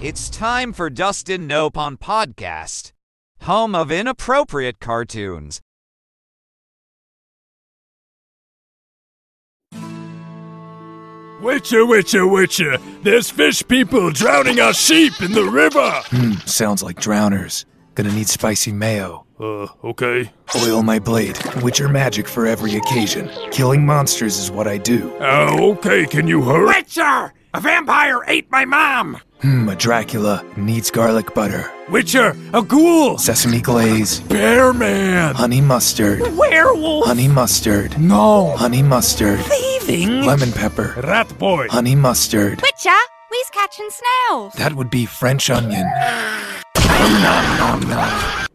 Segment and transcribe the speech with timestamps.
[0.00, 2.92] It's time for Dustin Nope on Podcast,
[3.42, 5.60] home of inappropriate cartoons.
[11.42, 15.90] Witcher, Witcher, Witcher, there's fish people drowning our sheep in the river!
[16.10, 17.64] Hmm, sounds like drowners.
[17.96, 19.26] Gonna need spicy mayo.
[19.40, 20.30] Uh, okay.
[20.62, 21.36] Oil my blade.
[21.60, 23.28] Witcher magic for every occasion.
[23.50, 25.12] Killing monsters is what I do.
[25.18, 26.66] Oh, okay, can you hurry?
[26.66, 27.34] Witcher!
[27.52, 29.20] A vampire ate my mom!
[29.40, 31.70] Hmm, a Dracula needs garlic butter.
[31.90, 33.18] Witcher, a ghoul!
[33.18, 34.18] Sesame glaze.
[34.20, 35.36] Bear man!
[35.36, 36.22] Honey mustard.
[36.36, 37.06] Werewolf!
[37.06, 37.96] Honey mustard.
[38.00, 38.56] No!
[38.56, 39.38] Honey mustard.
[39.38, 40.22] Thieving!
[40.22, 40.94] Lemon pepper.
[41.04, 41.68] Rat boy!
[41.70, 42.60] Honey mustard.
[42.60, 42.98] Witcher,
[43.30, 44.54] we's catching snails.
[44.54, 45.86] That would be French onion.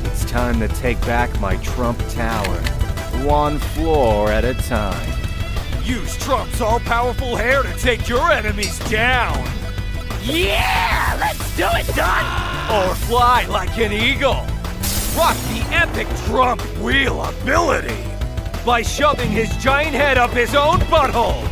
[0.03, 2.61] It's time to take back my Trump Tower,
[3.23, 5.13] one floor at a time.
[5.83, 9.37] Use Trump's all-powerful hair to take your enemies down!
[10.23, 11.15] Yeah!
[11.19, 12.23] Let's do it, Don!
[12.71, 14.45] Or fly like an eagle!
[15.15, 18.03] Rock the epic Trump wheel ability!
[18.65, 21.43] By shoving his giant head up his own butthole!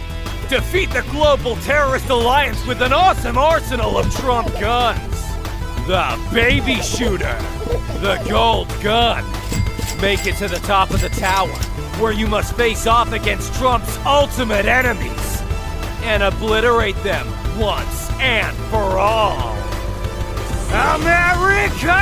[0.49, 4.99] Defeat the global terrorist alliance with an awesome arsenal of Trump guns!
[5.85, 7.37] The baby shooter!
[8.01, 9.23] The gold gun!
[10.03, 11.47] Make it to the top of the tower,
[11.97, 15.41] where you must face off against Trump's ultimate enemies
[16.01, 17.25] and obliterate them
[17.57, 19.55] once and for all.
[20.73, 21.93] America!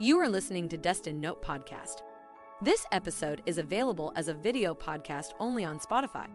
[0.00, 2.02] You are listening to Dustin Nope Podcast.
[2.62, 6.28] This episode is available as a video podcast only on Spotify.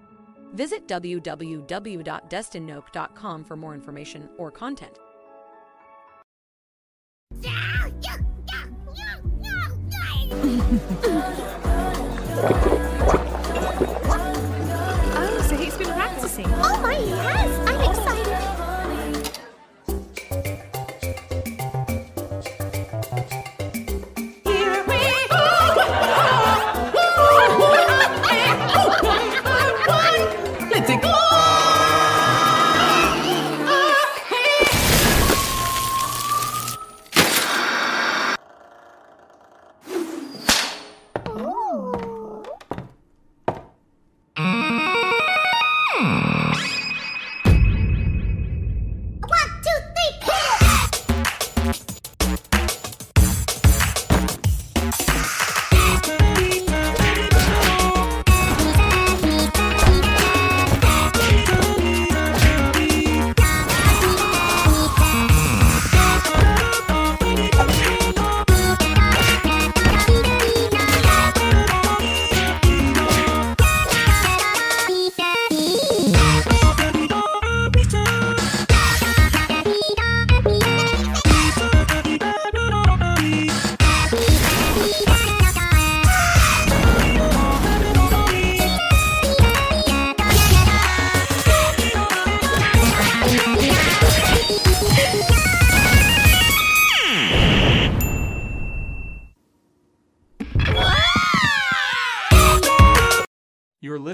[0.53, 4.99] Visit www.dustinnope.com for more information or content.
[15.15, 16.45] Oh, so he's been practicing.
[16.47, 17.59] Oh my, yes!
[17.59, 17.62] I'm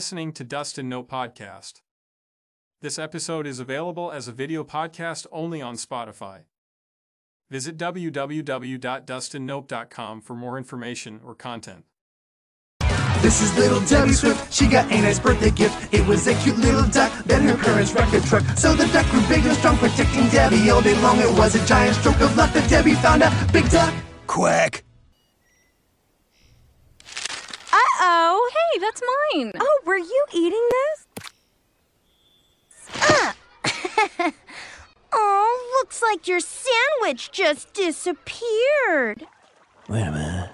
[0.10, 1.82] listening to Dustin Nope Podcast.
[2.82, 6.46] This episode is available as a video podcast only on Spotify.
[7.52, 11.86] Visit www.dustinnope.com for more information or content.
[13.22, 14.52] This is little Debbie Swift.
[14.52, 15.94] She got a nice birthday gift.
[15.94, 18.42] It was a cute little duck, then her parents wrecked a truck.
[18.58, 21.20] So the duck grew big and strong, protecting Debbie all day long.
[21.20, 23.94] It was a giant stroke of luck that Debbie found a big duck.
[24.26, 24.84] Quack.
[27.72, 28.50] Uh-oh.
[28.72, 29.02] Hey, that's
[29.34, 29.54] mine.
[29.60, 31.08] Oh, were you eating this?
[32.96, 33.36] Ah.
[35.12, 39.26] Oh, looks like your sandwich just disappeared.
[39.88, 40.52] Wait a minute.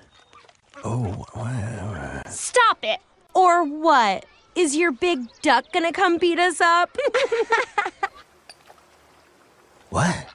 [0.81, 2.21] Oh, wow.
[2.29, 3.01] Stop it.
[3.33, 4.25] Or what?
[4.55, 6.97] Is your big duck gonna come beat us up?
[9.89, 10.27] What?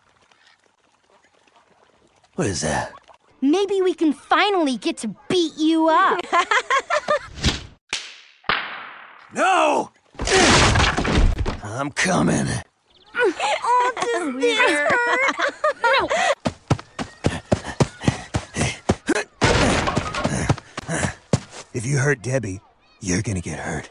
[2.36, 2.94] What is that?
[3.42, 6.20] Maybe we can finally get to beat you up.
[9.32, 9.90] No!
[11.62, 12.46] I'm coming.
[13.14, 15.54] oh, does this hurt?
[15.82, 16.08] no.
[21.72, 22.60] If you hurt Debbie,
[23.00, 23.88] you're gonna get hurt.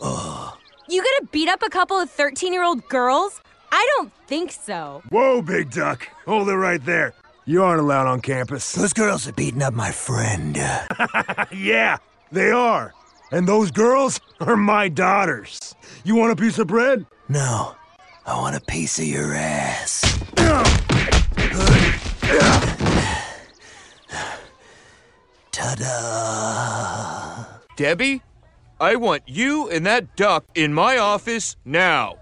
[0.00, 0.56] Oh.
[0.88, 3.40] you gonna beat up a couple of 13-year-old girls?
[3.70, 5.02] I don't think so.
[5.10, 6.08] Whoa, big duck.
[6.24, 7.12] Hold it right there.
[7.44, 8.72] You aren't allowed on campus.
[8.72, 10.56] Those girls are beating up my friend.
[11.52, 11.98] yeah,
[12.30, 12.94] they are.
[13.32, 15.74] And those girls are my daughters.
[16.04, 17.06] You want a piece of bread?
[17.30, 17.74] No,
[18.26, 20.02] I want a piece of your ass.
[25.50, 27.46] Ta-da!
[27.76, 28.20] Debbie,
[28.78, 32.16] I want you and that duck in my office now.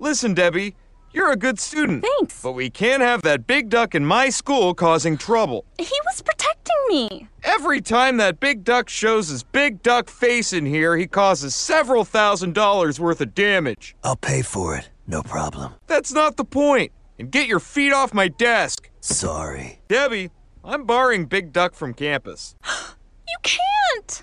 [0.00, 0.74] Listen, Debbie,
[1.12, 2.04] you're a good student.
[2.18, 2.42] Thanks.
[2.42, 5.64] But we can't have that big duck in my school causing trouble.
[5.78, 6.53] He was protecting
[6.88, 7.28] me.
[7.42, 12.04] Every time that big duck shows his big duck face in here, he causes several
[12.04, 13.94] thousand dollars worth of damage.
[14.02, 14.88] I'll pay for it.
[15.06, 15.74] No problem.
[15.86, 16.92] That's not the point.
[17.18, 18.90] And get your feet off my desk.
[19.00, 19.80] Sorry.
[19.88, 20.30] Debbie,
[20.64, 22.54] I'm barring Big Duck from campus.
[23.26, 24.22] You can't.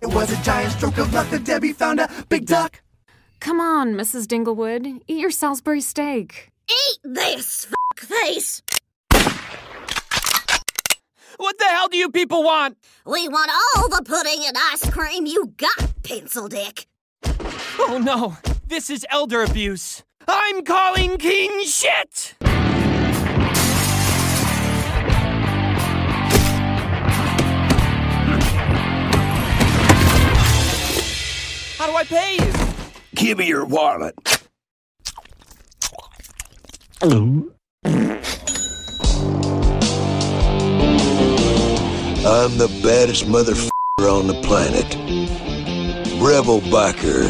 [0.00, 2.80] It was a giant stroke of luck that Debbie found a big duck.
[3.38, 4.26] Come on, Mrs.
[4.26, 5.02] Dinglewood.
[5.06, 6.50] Eat your Salisbury steak.
[6.70, 8.62] Eat this, fuck face.
[11.40, 12.76] What the hell do you people want?
[13.06, 16.86] We want all the pudding and ice cream you got, Pencil Dick.
[17.78, 18.36] Oh no,
[18.68, 20.02] this is elder abuse.
[20.28, 22.34] I'm calling King shit!
[31.78, 32.52] How do I pay you?
[33.14, 34.14] Give me your wallet.
[42.40, 43.70] I'm the baddest motherfucker
[44.00, 44.86] on the planet.
[46.18, 47.20] Rebel biker,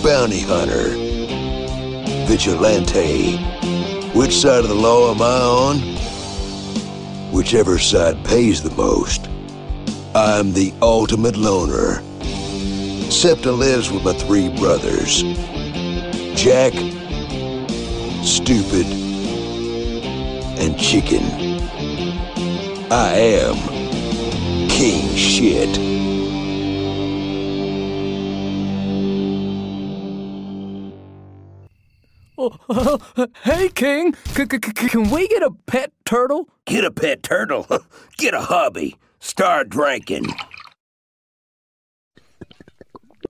[0.00, 0.90] bounty hunter,
[2.28, 3.36] vigilante.
[4.16, 5.78] Which side of the law am I on?
[7.32, 9.26] Whichever side pays the most.
[10.14, 12.00] I'm the ultimate loner.
[13.10, 15.24] Septa lives with my three brothers.
[16.40, 16.74] Jack,
[18.22, 18.86] Stupid,
[20.60, 21.53] and Chicken.
[22.90, 23.56] I am
[24.68, 25.78] King Shit.
[32.38, 36.48] Oh, hey, King, c- c- can we get a pet turtle?
[36.66, 37.66] Get a pet turtle?
[38.18, 38.96] Get a hobby.
[39.20, 40.26] Start drinking.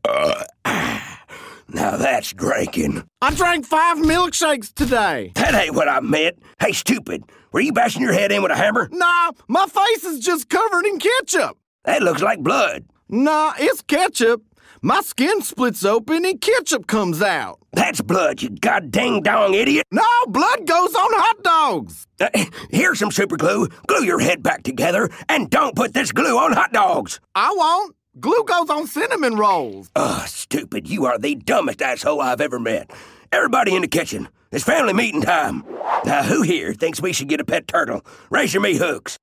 [0.09, 0.45] Uh
[1.75, 3.05] now that's drinking.
[3.21, 5.33] I drank five milkshakes today.
[5.35, 6.39] That ain't what I meant.
[6.61, 7.25] Hey, stupid.
[7.53, 8.89] Were you bashing your head in with a hammer?
[8.93, 11.59] Nah, my face is just covered in ketchup.
[11.85, 12.85] That looks like blood.
[13.09, 14.43] Nah, it's ketchup.
[14.83, 17.59] My skin splits open and ketchup comes out.
[17.73, 19.87] That's blood, you goddamn dong idiot.
[19.91, 22.07] No, blood goes on hot dogs.
[22.21, 22.29] Uh,
[22.71, 23.69] here's some super glue.
[23.87, 27.19] Glue your head back together and don't put this glue on hot dogs.
[27.35, 27.97] I won't.
[28.21, 29.91] Glue goes on cinnamon rolls.
[29.97, 30.89] Ugh, stupid.
[30.89, 32.91] You are the dumbest asshole I've ever met.
[33.33, 34.29] Everybody in the kitchen.
[34.53, 35.65] It's family meeting time.
[36.05, 38.07] Now, who here thinks we should get a pet turtle?
[38.31, 39.19] Raise your me hooks.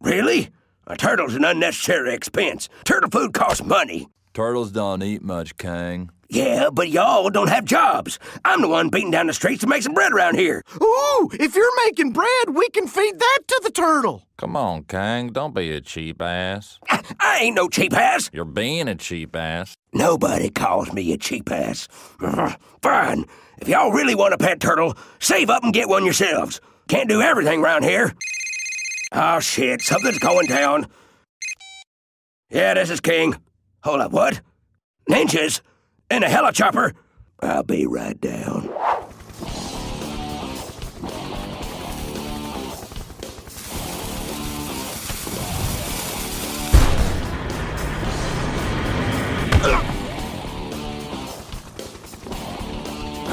[0.00, 0.48] Really?
[0.86, 2.70] A turtle's an unnecessary expense.
[2.84, 4.08] Turtle food costs money.
[4.36, 6.10] Turtles don't eat much, Kang.
[6.28, 8.18] Yeah, but y'all don't have jobs.
[8.44, 10.62] I'm the one beating down the streets to make some bread around here.
[10.74, 14.26] Ooh, if you're making bread, we can feed that to the turtle.
[14.36, 16.78] Come on, Kang, don't be a cheap ass.
[17.18, 18.28] I ain't no cheap ass.
[18.30, 19.74] You're being a cheap ass.
[19.94, 21.88] Nobody calls me a cheap ass.
[22.82, 23.24] Fine.
[23.62, 26.60] If y'all really want a pet turtle, save up and get one yourselves.
[26.88, 28.12] Can't do everything round here.
[29.12, 30.88] Oh shit, something's going down.
[32.50, 33.34] Yeah, this is King.
[33.86, 34.40] Hold up, what?
[35.08, 35.60] Ninjas?
[36.10, 36.94] In a helichopper?
[37.38, 38.68] I'll be right down.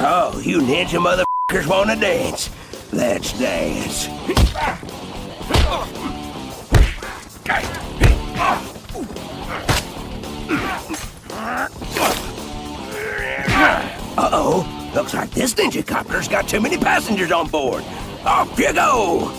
[0.06, 2.52] Oh, you ninja motherfuckers wanna dance?
[2.92, 4.08] Let's dance.
[14.18, 14.92] Uh-oh.
[14.94, 17.84] Looks like this ninja copter's got too many passengers on board.
[18.26, 19.32] Off you go!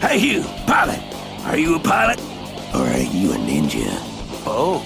[0.00, 1.00] Hey, you, pilot.
[1.44, 2.20] Are you a pilot?
[2.74, 3.90] Or are you a ninja?
[4.44, 4.84] Both.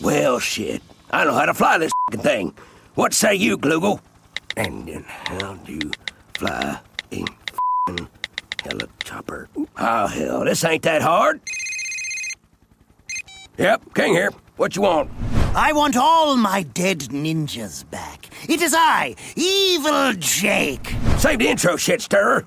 [0.02, 0.82] well, shit.
[1.10, 2.54] I know how to fly this thing.
[2.94, 4.00] What say you, Gloogle?
[4.56, 5.90] And then how do you
[6.38, 6.80] fly
[7.12, 8.08] a f***ing
[8.64, 9.48] helicopter?
[9.76, 11.40] Oh, hell, this ain't that hard.
[13.58, 14.30] Yep, King here.
[14.56, 15.10] What you want?
[15.54, 18.28] I want all my dead ninjas back.
[18.48, 20.94] It is I, Evil Jake.
[21.18, 22.46] Save the intro, shit stirrer.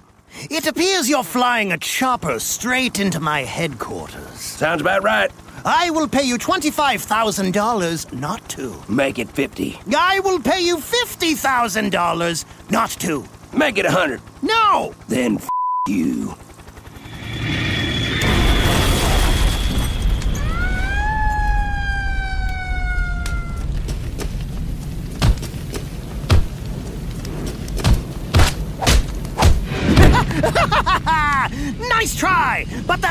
[0.49, 4.39] It appears you're flying a chopper straight into my headquarters.
[4.39, 5.31] Sounds about right.
[5.65, 8.75] I will pay you $25,000 not to.
[8.87, 9.79] Make it 50.
[9.95, 13.25] I will pay you $50,000 not to.
[13.53, 14.21] Make it a 100.
[14.41, 14.93] No!
[15.07, 15.49] Then f
[15.87, 16.35] you.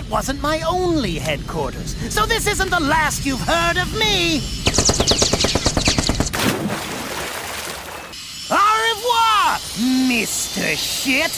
[0.09, 1.95] But wasn't my only headquarters.
[2.11, 4.41] So this isn't the last you've heard of me!
[8.51, 9.59] Au revoir,
[10.09, 10.75] Mr.
[10.79, 11.31] Shit!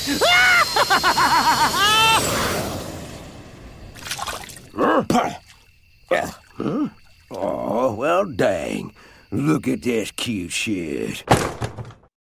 [6.13, 6.31] yeah.
[6.57, 6.89] Huh?
[7.33, 8.95] Oh, well, dang.
[9.33, 11.25] Look at this cute shit.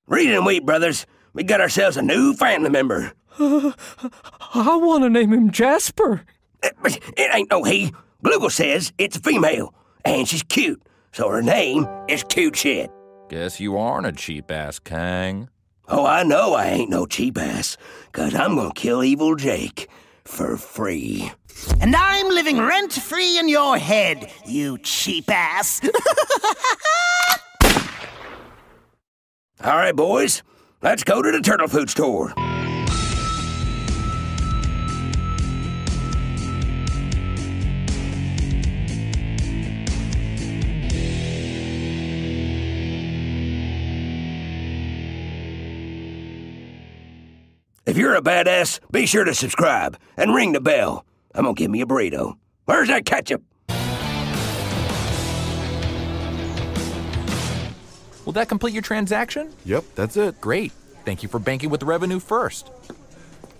[0.07, 1.05] Read and weep, brothers.
[1.33, 3.13] We got ourselves a new family member.
[3.37, 3.73] Uh,
[4.55, 6.25] I want to name him Jasper.
[6.63, 6.75] It,
[7.17, 7.93] it ain't no he.
[8.23, 9.73] Gloogle says it's a female,
[10.03, 12.91] and she's cute, so her name is Cute Shit.
[13.29, 15.49] Guess you aren't a cheap ass, Kang.
[15.87, 17.77] Oh, I know I ain't no cheap ass,
[18.11, 19.89] cause I'm gonna kill Evil Jake
[20.25, 21.31] for free.
[21.79, 25.81] And I'm living rent free in your head, you cheap ass.
[29.61, 30.43] All right, boys,
[30.81, 32.33] let's go to the turtle food store.
[47.99, 51.05] You're a badass, be sure to subscribe and ring the bell.
[51.35, 52.37] I'm gonna give me a burrito.
[52.65, 53.43] Where's that ketchup?
[58.25, 59.51] Will that complete your transaction?
[59.65, 60.39] Yep, that's it.
[60.39, 60.71] Great.
[61.03, 62.71] Thank you for banking with the revenue first.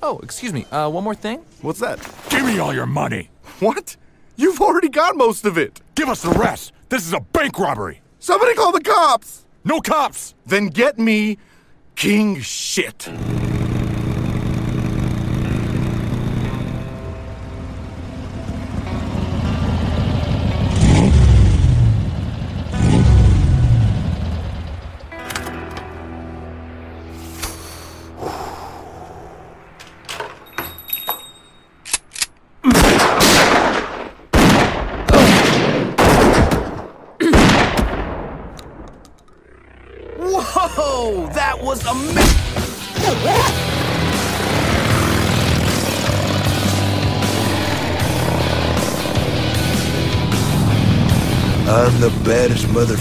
[0.02, 0.66] Oh, excuse me.
[0.66, 1.44] Uh, one more thing.
[1.62, 2.00] What's that?
[2.30, 3.32] Give me all your money.
[3.60, 3.98] What?
[4.36, 5.82] You've already got most of it.
[5.96, 6.72] Give us the rest.
[6.90, 8.02] This is a bank robbery.
[8.20, 9.46] Somebody call the cops.
[9.66, 10.36] No cops.
[10.46, 11.40] Then get me
[11.96, 13.10] king shit.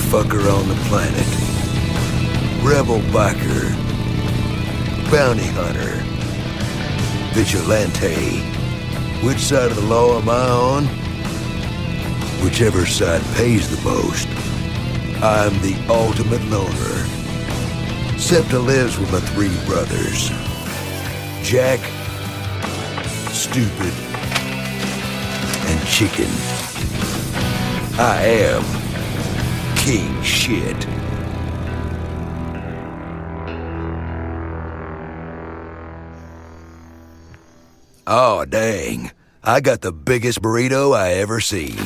[0.09, 1.27] Motherfucker on the planet.
[2.65, 3.75] Rebel biker.
[5.11, 6.03] Bounty hunter.
[7.35, 8.41] Vigilante.
[9.25, 10.85] Which side of the law am I on?
[12.43, 14.29] Whichever side pays the most.
[15.23, 17.07] I'm the ultimate loner.
[18.19, 20.31] Septa lives with my three brothers.
[21.43, 21.81] Jack,
[23.31, 23.93] Stupid,
[25.67, 26.31] and Chicken.
[27.99, 28.78] I am
[29.89, 30.87] King Shit.
[38.07, 39.13] Oh, dang.
[39.43, 41.79] I got the biggest burrito I ever seen.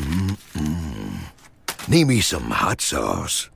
[0.00, 1.20] Mm-mm.
[1.86, 3.48] Need me some hot sauce.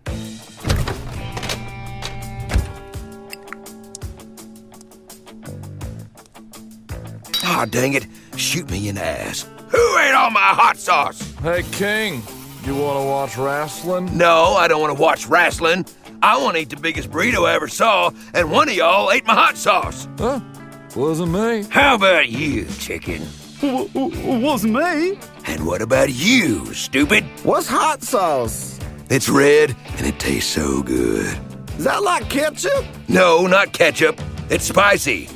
[7.42, 8.06] Ah, dang it.
[8.36, 9.44] Shoot me in the ass.
[9.70, 11.20] Who ate all my hot sauce?
[11.42, 12.22] Hey, King,
[12.66, 14.16] you want to watch wrestling?
[14.16, 15.84] No, I don't want to watch wrestling.
[16.22, 19.26] I want to eat the biggest burrito I ever saw, and one of y'all ate
[19.26, 20.06] my hot sauce.
[20.18, 20.40] Huh?
[20.94, 21.64] Wasn't me.
[21.70, 23.26] How about you, chicken?
[23.62, 25.18] Wasn't me.
[25.46, 27.24] And what about you, stupid?
[27.42, 28.78] What's hot sauce?
[29.10, 31.38] It's red, and it tastes so good.
[31.78, 32.84] Is that like ketchup?
[33.08, 34.20] No, not ketchup.
[34.50, 35.28] It's spicy.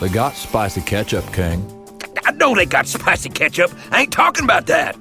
[0.00, 1.64] They got spicy ketchup, King.
[2.24, 3.72] I know they got spicy ketchup.
[3.90, 4.96] I ain't talking about that.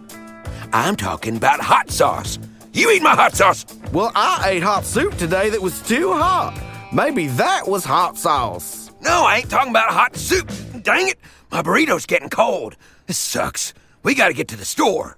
[0.71, 2.37] I'm talking about hot sauce.
[2.73, 3.65] You eat my hot sauce.
[3.91, 6.59] Well, I ate hot soup today that was too hot.
[6.93, 8.91] Maybe that was hot sauce.
[9.01, 10.51] No, I ain't talking about hot soup.
[10.83, 11.17] Dang it,
[11.51, 12.75] my burrito's getting cold.
[13.07, 13.73] This sucks.
[14.03, 15.17] We gotta get to the store.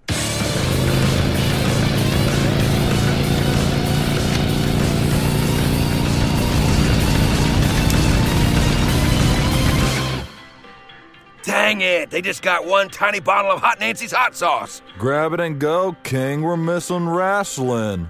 [11.44, 14.82] Dang it, they just got one tiny bottle of Hot Nancy's hot sauce.
[15.00, 16.44] Grab it and go, King.
[16.44, 18.10] We're missing wrestling.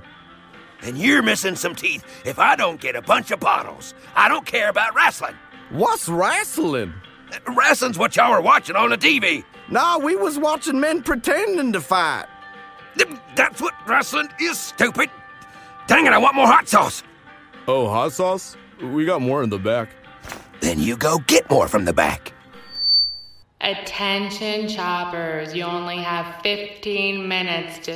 [0.82, 3.94] And you're missing some teeth if I don't get a bunch of bottles.
[4.16, 5.36] I don't care about wrestling.
[5.70, 6.94] What's wrestling?
[7.48, 9.46] Wrestling's what y'all were watching on the TV.
[9.70, 12.26] Nah, we was watching men pretending to fight.
[13.36, 15.10] That's what wrestling is, stupid.
[15.88, 17.04] Dang it, I want more hot sauce.
[17.68, 18.58] Oh, hot sauce?
[18.82, 19.90] We got more in the back.
[20.60, 22.34] Then you go get more from the back.
[23.64, 25.54] Attention, choppers.
[25.54, 27.96] You only have 15 minutes to.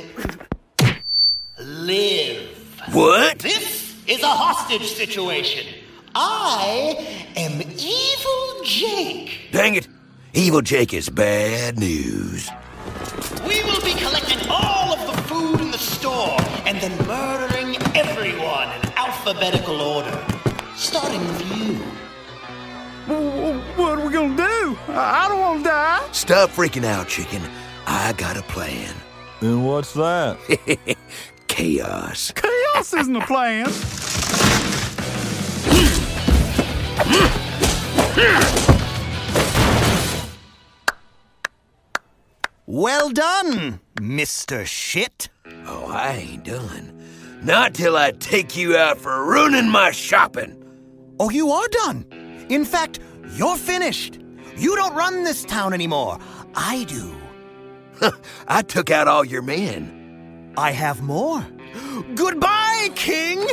[1.60, 2.50] Live.
[2.92, 3.40] What?
[3.40, 5.66] This is a hostage situation.
[6.14, 7.04] I
[7.36, 9.48] am Evil Jake.
[9.50, 9.88] Dang it,
[10.34, 12.48] Evil Jake is bad news.
[13.44, 18.68] We will be collecting all of the food in the store and then murdering everyone
[18.68, 20.24] in alphabetical order.
[20.76, 21.85] Starting with you.
[23.06, 24.76] What are we gonna do?
[24.88, 26.08] I don't wanna die.
[26.10, 27.40] Stop freaking out, chicken.
[27.86, 28.92] I got a plan.
[29.40, 30.36] And what's that?
[31.46, 32.32] Chaos.
[32.32, 33.66] Chaos isn't a plan.
[42.66, 44.66] Well done, Mr.
[44.66, 45.28] Shit.
[45.64, 46.92] Oh, I ain't done.
[47.44, 50.60] Not till I take you out for ruining my shopping.
[51.20, 52.25] Oh, you are done.
[52.48, 53.00] In fact,
[53.34, 54.18] you're finished.
[54.56, 56.18] You don't run this town anymore.
[56.54, 57.14] I do.
[58.48, 60.52] I took out all your men.
[60.56, 61.44] I have more.
[62.14, 63.46] Goodbye, King!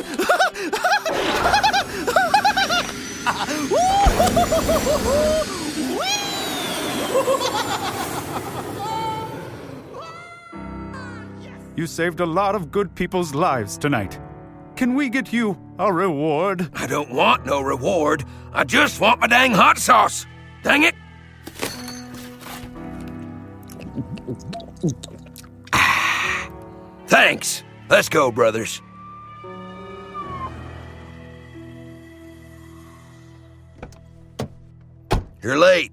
[11.75, 14.19] You saved a lot of good people's lives tonight.
[14.75, 16.69] Can we get you a reward?
[16.73, 18.25] I don't want no reward.
[18.51, 20.25] I just want my dang hot sauce.
[20.63, 20.95] Dang it.
[27.07, 27.63] Thanks.
[27.89, 28.81] Let's go, brothers.
[35.41, 35.92] You're late.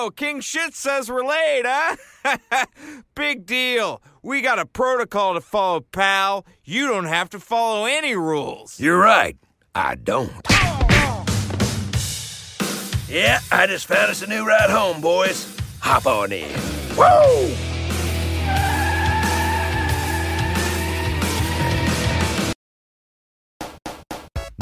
[0.00, 2.36] Oh, King Shit says we're late, huh?
[3.16, 4.00] Big deal.
[4.22, 6.46] We got a protocol to follow, pal.
[6.62, 8.78] You don't have to follow any rules.
[8.78, 9.36] You're right.
[9.74, 10.30] I don't.
[13.08, 15.52] Yeah, I just found us a new ride home, boys.
[15.80, 16.48] Hop on in.
[16.96, 17.52] Whoa!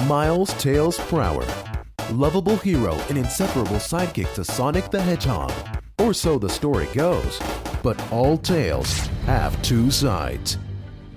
[0.07, 1.45] Miles Tails Prower.
[2.13, 5.53] Lovable hero and inseparable sidekick to Sonic the Hedgehog.
[5.99, 7.41] Or so the story goes.
[7.83, 10.57] But all tales have two sides.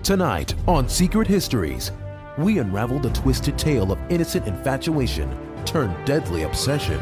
[0.01, 1.91] Tonight on Secret Histories,
[2.39, 5.31] we unravel the twisted tale of innocent infatuation
[5.63, 6.99] turned deadly obsession.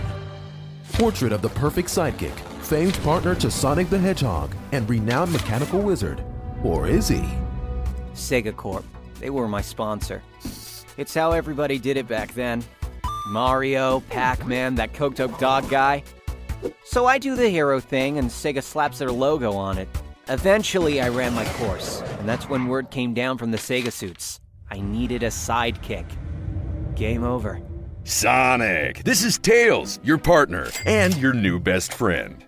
[0.92, 6.22] Portrait of the perfect sidekick, famed partner to Sonic the Hedgehog, and renowned mechanical wizard.
[6.62, 7.24] Or is he?
[8.14, 8.84] Sega Corp.
[9.22, 10.22] They were my sponsor.
[10.98, 12.66] It's how everybody did it back then.
[13.28, 16.04] Mario, Pac-Man, that coked up dog guy.
[16.84, 19.88] So I do the hero thing and Sega slaps their logo on it.
[20.30, 24.40] Eventually I ran my course, and that's when word came down from the Sega suits.
[24.70, 26.06] I needed a sidekick.
[26.96, 27.62] Game over.
[28.04, 32.44] Sonic, this is Tails, your partner, and your new best friend.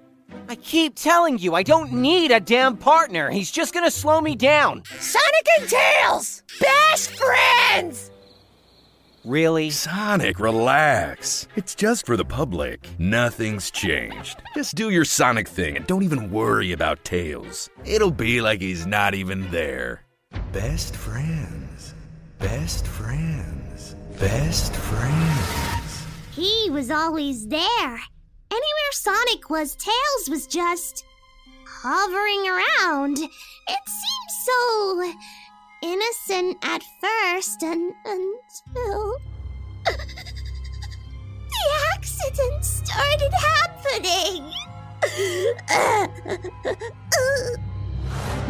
[0.47, 3.29] I keep telling you, I don't need a damn partner.
[3.29, 4.83] He's just gonna slow me down.
[4.99, 6.43] Sonic and Tails!
[6.59, 8.09] Best friends!
[9.29, 9.69] Really?
[9.69, 11.47] Sonic, relax.
[11.55, 12.89] It's just for the public.
[12.97, 14.41] Nothing's changed.
[14.55, 17.69] Just do your Sonic thing and don't even worry about Tails.
[17.85, 20.03] It'll be like he's not even there.
[20.51, 21.93] Best friends.
[22.39, 23.93] Best friends.
[24.19, 26.07] Best friends.
[26.31, 27.99] He was always there.
[28.49, 31.05] Anywhere Sonic was, Tails was just
[31.67, 33.19] hovering around.
[33.19, 35.13] It seemed so
[35.81, 39.17] innocent at first and until
[39.85, 41.63] the
[41.95, 44.51] accident started happening.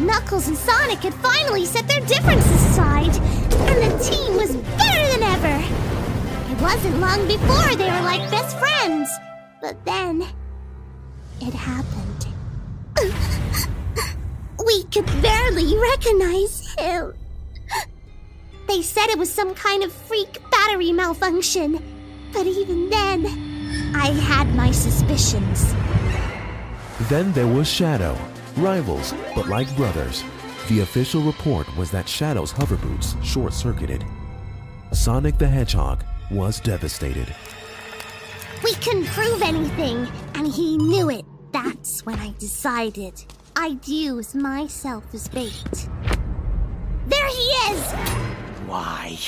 [0.00, 5.22] Knuckles and Sonic had finally set their differences aside, and the team was better than
[5.22, 5.62] ever.
[6.52, 9.10] It wasn't long before they were like best friends,
[9.60, 10.26] but then
[11.40, 12.26] it happened.
[14.66, 17.14] we could barely recognize him.
[18.70, 21.82] They said it was some kind of freak battery malfunction,
[22.32, 23.26] but even then,
[23.96, 25.74] I had my suspicions.
[27.08, 28.16] Then there was Shadow.
[28.56, 30.22] Rivals, but like brothers.
[30.68, 34.04] The official report was that Shadow's hover boots short circuited.
[34.92, 37.34] Sonic the Hedgehog was devastated.
[38.62, 40.06] We couldn't prove anything,
[40.36, 41.24] and he knew it.
[41.50, 43.24] That's when I decided
[43.56, 45.88] I'd use myself as bait.
[47.08, 48.39] There he is!
[48.70, 49.18] Why?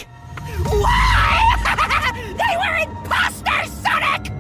[0.67, 1.35] Why?
[2.39, 4.31] they were imposters, Sonic!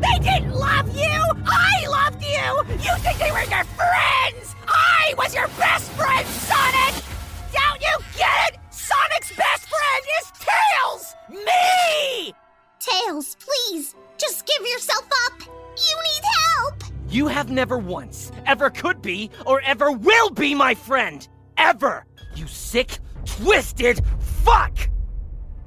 [0.00, 1.20] They didn't love you!
[1.46, 2.74] I loved you!
[2.82, 4.56] You think they were your friends!
[4.66, 7.04] I was your best friend, Sonic!
[7.52, 8.58] Don't you get it?
[8.70, 11.14] Sonic's best friend is Tails!
[11.30, 12.34] Me!
[12.80, 15.40] Tails, please, just give yourself up!
[15.40, 16.82] You need help!
[17.08, 21.28] You have never once, ever could be, or ever will be my friend!
[21.56, 22.04] Ever!
[22.34, 24.00] You sick, twisted
[24.44, 24.88] fuck!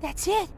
[0.01, 0.49] That's it.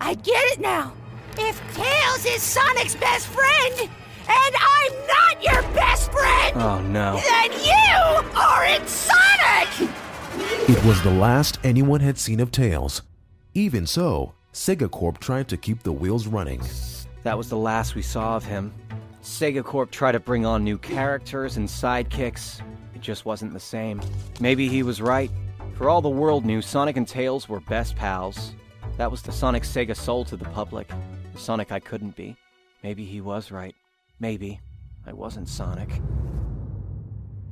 [0.00, 0.92] I get it now.
[1.38, 7.20] If Tails is Sonic's best friend, and I'm not your best friend, Oh no.
[7.28, 9.90] then you aren't Sonic!
[10.68, 13.02] It was the last anyone had seen of Tails.
[13.54, 16.62] Even so, Sega Corp tried to keep the wheels running.
[17.22, 18.72] That was the last we saw of him.
[19.22, 22.60] Sega Corp tried to bring on new characters and sidekicks.
[22.94, 24.00] It just wasn't the same.
[24.40, 25.30] Maybe he was right.
[25.78, 28.52] For all the world knew, Sonic and Tails were best pals.
[28.96, 30.88] That was the Sonic Sega sold to the public.
[31.32, 32.34] The Sonic I couldn't be.
[32.82, 33.76] Maybe he was right.
[34.18, 34.60] Maybe
[35.06, 36.02] I wasn't Sonic.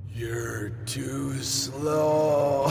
[0.09, 2.65] You're too slow.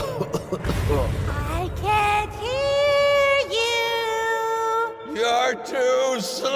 [1.26, 3.40] I can't hear
[5.08, 5.22] you!
[5.22, 6.52] You're too slow.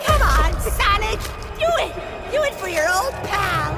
[0.00, 1.45] Come on, Sonic!
[1.58, 1.92] Do it!
[2.30, 3.72] Do it for your old pal!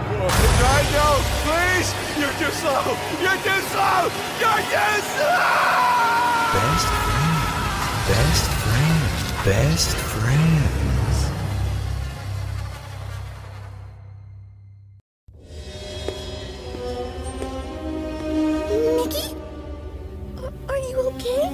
[0.63, 1.95] Rhino, please!
[2.19, 2.97] You're too slow!
[3.23, 4.11] You're too slow!
[4.41, 5.79] You're too slow!
[6.55, 7.39] Best friend.
[8.09, 9.01] Best friend.
[9.45, 11.17] Best friends.
[18.97, 19.29] Mickey?
[20.69, 21.45] Are you okay?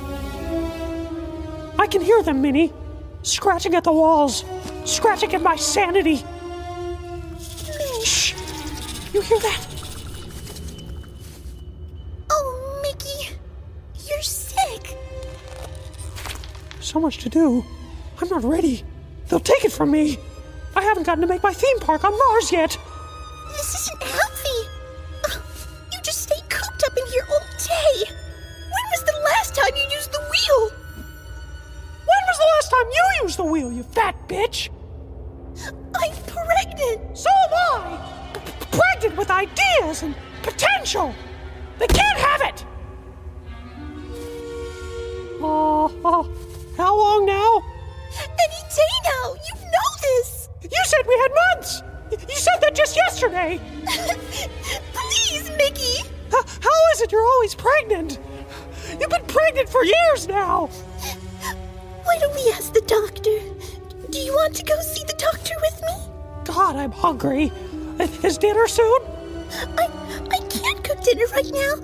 [1.78, 2.72] I can hear them, Minnie.
[3.22, 4.44] Scratching at the walls.
[4.84, 6.24] Scratching at my sanity.
[8.04, 8.34] Shh!
[9.12, 9.66] You hear that?
[12.30, 13.36] Oh, Mickey,
[14.08, 14.96] you're sick.
[16.80, 17.64] So much to do.
[18.20, 18.84] I'm not ready.
[19.28, 20.18] They'll take it from me.
[20.76, 22.78] I haven't gotten to make my theme park on Mars yet.
[40.94, 41.14] Potential.
[41.78, 42.64] They can't have it.
[45.40, 46.28] Oh, oh,
[46.76, 47.62] how long now?
[48.22, 49.34] Any day now.
[49.34, 50.48] You know this.
[50.62, 51.82] You said we had months.
[52.10, 53.60] You said that just yesterday.
[54.94, 56.08] Please, Mickey.
[56.28, 58.18] H- how is it you're always pregnant?
[58.88, 60.66] You've been pregnant for years now.
[62.04, 63.38] Why don't we ask the doctor?
[64.10, 66.54] Do you want to go see the doctor with me?
[66.54, 67.50] God, I'm hungry.
[68.22, 69.00] Is dinner soon?
[69.78, 69.93] I I can't cook
[71.04, 71.74] dinner right now.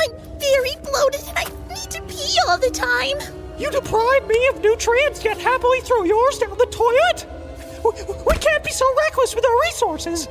[0.00, 3.18] I'm very bloated and I need to pee all the time.
[3.58, 7.26] You deprive me of nutrients, yet happily throw yours down the toilet?
[7.84, 7.90] We,
[8.24, 10.28] we can't be so reckless with our resources.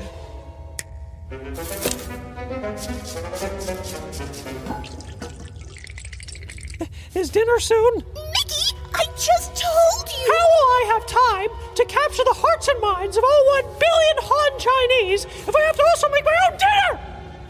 [7.14, 7.96] Is dinner soon?
[7.96, 10.34] Mickey, I just told you.
[10.34, 14.18] How will I have time to capture the hearts and minds of all one billion
[14.22, 17.09] Han Chinese if I have to also make my own dinner?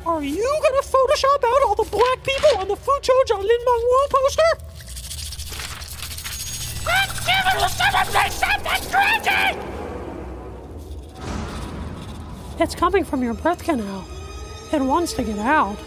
[0.09, 4.41] Are you gonna Photoshop out all the black people on the Fucho Lin Wu poster?
[12.59, 14.03] It's coming from your birth canal.
[14.73, 15.77] It wants to get out.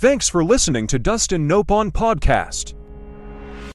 [0.00, 2.72] Thanks for listening to Dustin Nope on Podcast.